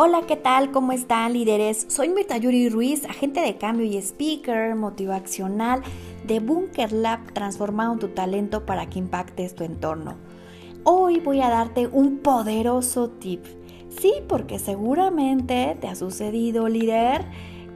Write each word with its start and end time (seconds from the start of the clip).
Hola, 0.00 0.22
¿qué 0.28 0.36
tal? 0.36 0.70
¿Cómo 0.70 0.92
están 0.92 1.32
líderes? 1.32 1.86
Soy 1.88 2.08
Mirta 2.08 2.36
Yuri 2.36 2.68
Ruiz, 2.68 3.04
agente 3.06 3.40
de 3.40 3.56
cambio 3.56 3.84
y 3.84 3.96
speaker 3.96 4.76
motivacional 4.76 5.82
de 6.24 6.38
Bunker 6.38 6.92
Lab, 6.92 7.32
transformando 7.32 8.06
tu 8.06 8.14
talento 8.14 8.64
para 8.64 8.88
que 8.88 9.00
impactes 9.00 9.56
tu 9.56 9.64
entorno. 9.64 10.14
Hoy 10.84 11.18
voy 11.18 11.40
a 11.40 11.48
darte 11.48 11.88
un 11.88 12.18
poderoso 12.18 13.10
tip. 13.10 13.44
Sí, 13.88 14.12
porque 14.28 14.60
seguramente 14.60 15.76
te 15.80 15.88
ha 15.88 15.96
sucedido, 15.96 16.68
líder, 16.68 17.24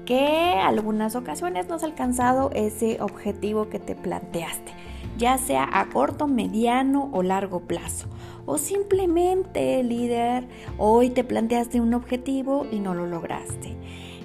que 0.07 0.61
algunas 0.63 1.17
ocasiones 1.17 1.69
no 1.69 1.75
has 1.75 1.83
alcanzado 1.83 2.53
ese 2.55 2.99
objetivo 3.01 3.69
que 3.69 3.81
te 3.81 3.97
planteaste, 3.97 4.71
ya 5.19 5.39
sea 5.39 5.69
a 5.73 5.89
corto, 5.89 6.29
mediano 6.29 7.11
o 7.13 7.25
largo 7.25 7.63
plazo. 7.63 8.07
O 8.45 8.59
simplemente, 8.59 9.83
líder, 9.83 10.49
hoy 10.77 11.11
te 11.11 11.23
planteaste 11.23 11.81
un 11.81 11.95
objetivo 11.95 12.67
y 12.71 12.81
no 12.81 12.95
lo 12.95 13.07
lograste. 13.07 13.77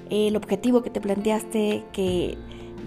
El 0.10 0.36
objetivo 0.36 0.82
que 0.82 0.90
te 0.90 1.02
planteaste 1.02 1.84
que 1.92 2.38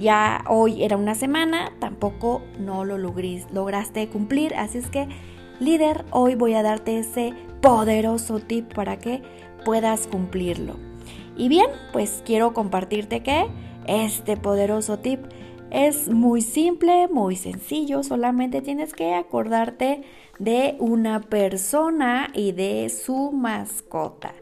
ya 0.00 0.44
hoy 0.48 0.82
era 0.82 0.96
una 0.96 1.14
semana, 1.14 1.72
tampoco 1.78 2.42
no 2.58 2.84
lo 2.84 2.98
lograste 2.98 4.08
cumplir. 4.08 4.54
Así 4.54 4.78
es 4.78 4.90
que, 4.90 5.06
líder, 5.60 6.04
hoy 6.10 6.34
voy 6.34 6.54
a 6.54 6.62
darte 6.62 6.98
ese 6.98 7.34
poderoso 7.60 8.40
tip 8.40 8.72
para 8.74 8.98
que 8.98 9.22
puedas 9.64 10.06
cumplirlo. 10.06 10.76
Y 11.36 11.48
bien, 11.48 11.66
pues 11.92 12.22
quiero 12.24 12.52
compartirte 12.54 13.22
que 13.22 13.46
este 13.86 14.36
poderoso 14.36 14.98
tip 14.98 15.20
es 15.70 16.08
muy 16.08 16.42
simple, 16.42 17.08
muy 17.08 17.36
sencillo, 17.36 18.02
solamente 18.02 18.60
tienes 18.60 18.92
que 18.92 19.14
acordarte 19.14 20.02
de 20.38 20.74
una 20.78 21.20
persona 21.20 22.30
y 22.34 22.52
de 22.52 22.88
su 22.88 23.30
mascota. 23.30 24.34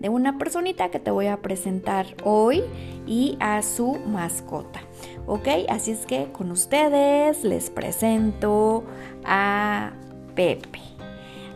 De 0.00 0.08
una 0.08 0.36
personita 0.36 0.90
que 0.90 0.98
te 0.98 1.10
voy 1.10 1.28
a 1.28 1.40
presentar 1.40 2.06
hoy 2.24 2.62
y 3.06 3.36
a 3.40 3.62
su 3.62 3.94
mascota. 4.06 4.80
¿Ok? 5.26 5.48
Así 5.68 5.92
es 5.92 6.04
que 6.06 6.30
con 6.32 6.50
ustedes 6.50 7.44
les 7.44 7.70
presento 7.70 8.84
a 9.24 9.92
Pepe. 10.34 10.80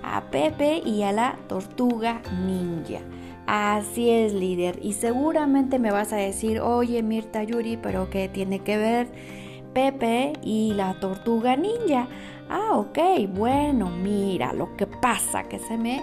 A 0.02 0.30
Pepe 0.30 0.80
y 0.84 1.02
a 1.02 1.12
la 1.12 1.38
tortuga 1.48 2.22
ninja. 2.46 3.00
Así 3.50 4.10
es, 4.10 4.34
líder. 4.34 4.78
Y 4.82 4.92
seguramente 4.92 5.78
me 5.78 5.90
vas 5.90 6.12
a 6.12 6.16
decir, 6.16 6.60
oye, 6.60 7.02
Mirta 7.02 7.42
Yuri, 7.42 7.78
pero 7.78 8.10
¿qué 8.10 8.28
tiene 8.28 8.58
que 8.58 8.76
ver 8.76 9.08
Pepe 9.72 10.34
y 10.42 10.74
la 10.74 11.00
tortuga 11.00 11.56
ninja? 11.56 12.08
Ah, 12.50 12.76
ok, 12.76 12.98
bueno, 13.34 13.88
mira, 13.88 14.52
lo 14.52 14.76
que 14.76 14.86
pasa 14.86 15.44
que 15.44 15.58
se 15.60 15.78
me 15.78 16.02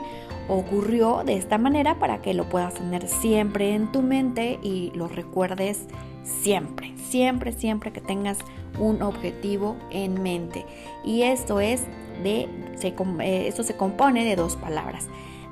ocurrió 0.49 1.21
de 1.23 1.35
esta 1.37 1.59
manera 1.59 1.99
para 1.99 2.19
que 2.19 2.33
lo 2.33 2.49
puedas 2.49 2.73
tener 2.73 3.07
siempre 3.07 3.75
en 3.75 3.91
tu 3.91 4.01
mente 4.01 4.57
y 4.63 4.91
lo 4.95 5.07
recuerdes 5.07 5.85
siempre, 6.23 6.95
siempre, 6.97 7.51
siempre 7.51 7.93
que 7.93 8.01
tengas 8.01 8.39
un 8.79 9.03
objetivo 9.03 9.75
en 9.91 10.19
mente. 10.23 10.65
Y 11.03 11.21
esto 11.21 11.59
es 11.59 11.83
de, 12.23 12.49
eh, 12.81 13.47
esto 13.47 13.61
se 13.61 13.77
compone 13.77 14.25
de 14.25 14.35
dos 14.35 14.55
palabras 14.55 15.07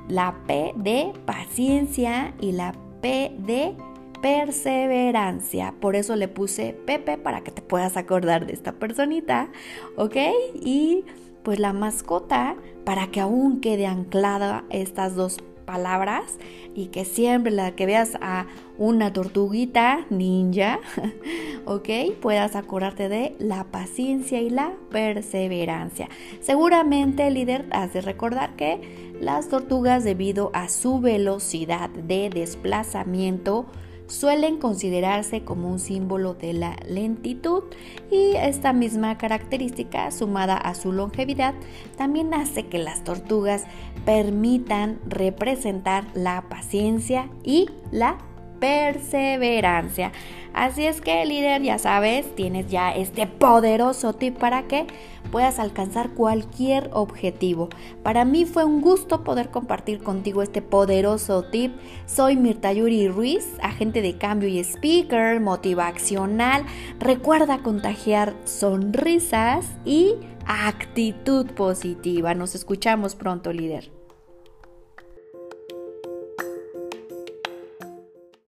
la 0.08 0.34
P 0.46 0.72
de 0.76 1.12
paciencia 1.26 2.34
y 2.40 2.52
la 2.52 2.74
P 3.00 3.34
de 3.38 3.74
perseverancia. 4.22 5.74
Por 5.80 5.96
eso 5.96 6.16
le 6.16 6.28
puse 6.28 6.72
Pepe 6.86 7.18
para 7.18 7.42
que 7.42 7.50
te 7.50 7.60
puedas 7.60 7.96
acordar 7.96 8.46
de 8.46 8.54
esta 8.54 8.72
personita, 8.72 9.50
¿ok? 9.96 10.16
Y 10.54 11.04
pues 11.42 11.58
la 11.58 11.74
mascota 11.74 12.56
para 12.84 13.08
que 13.08 13.20
aún 13.20 13.60
quede 13.60 13.86
anclada 13.86 14.64
estas 14.70 15.14
dos 15.14 15.36
palabras 15.64 16.38
y 16.74 16.86
que 16.86 17.04
siempre 17.04 17.52
la 17.52 17.74
que 17.74 17.86
veas 17.86 18.16
a 18.20 18.46
una 18.78 19.12
tortuguita 19.12 20.06
ninja, 20.10 20.80
¿ok? 21.64 21.88
Puedas 22.20 22.56
acordarte 22.56 23.08
de 23.08 23.36
la 23.38 23.64
paciencia 23.64 24.40
y 24.40 24.50
la 24.50 24.72
perseverancia. 24.90 26.08
Seguramente, 26.40 27.30
líder, 27.30 27.66
has 27.70 27.92
de 27.92 28.00
recordar 28.00 28.56
que 28.56 29.14
las 29.20 29.48
tortugas, 29.48 30.04
debido 30.04 30.50
a 30.54 30.68
su 30.68 31.00
velocidad 31.00 31.88
de 31.90 32.30
desplazamiento, 32.30 33.66
suelen 34.06 34.58
considerarse 34.58 35.44
como 35.44 35.68
un 35.68 35.78
símbolo 35.78 36.34
de 36.34 36.52
la 36.52 36.76
lentitud 36.86 37.64
y 38.10 38.36
esta 38.36 38.72
misma 38.72 39.18
característica 39.18 40.10
sumada 40.10 40.56
a 40.56 40.74
su 40.74 40.92
longevidad 40.92 41.54
también 41.96 42.34
hace 42.34 42.66
que 42.66 42.78
las 42.78 43.04
tortugas 43.04 43.64
permitan 44.04 45.00
representar 45.06 46.06
la 46.14 46.48
paciencia 46.48 47.30
y 47.42 47.68
la 47.90 48.18
perseverancia. 48.64 50.10
Así 50.54 50.86
es 50.86 51.02
que 51.02 51.26
líder, 51.26 51.60
ya 51.62 51.78
sabes, 51.78 52.34
tienes 52.34 52.68
ya 52.68 52.92
este 52.92 53.26
poderoso 53.26 54.14
tip 54.14 54.38
para 54.38 54.62
que 54.68 54.86
puedas 55.30 55.58
alcanzar 55.58 56.14
cualquier 56.14 56.88
objetivo. 56.94 57.68
Para 58.02 58.24
mí 58.24 58.46
fue 58.46 58.64
un 58.64 58.80
gusto 58.80 59.22
poder 59.22 59.50
compartir 59.50 60.02
contigo 60.02 60.42
este 60.42 60.62
poderoso 60.62 61.42
tip. 61.50 61.74
Soy 62.06 62.36
Mirta 62.36 62.72
Yuri 62.72 63.08
Ruiz, 63.08 63.46
agente 63.60 64.00
de 64.00 64.16
cambio 64.16 64.48
y 64.48 64.60
speaker 64.60 65.40
motivacional. 65.40 66.64
Recuerda 67.00 67.58
contagiar 67.58 68.32
sonrisas 68.44 69.66
y 69.84 70.14
actitud 70.46 71.50
positiva. 71.50 72.32
Nos 72.34 72.54
escuchamos 72.54 73.14
pronto, 73.14 73.52
líder. 73.52 74.03